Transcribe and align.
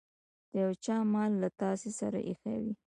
د 0.51 0.53
يو 0.63 0.71
چا 0.85 0.97
مال 1.13 1.31
له 1.41 1.49
تاسې 1.61 1.89
سره 1.99 2.17
ايښی 2.29 2.57
وي. 2.63 2.73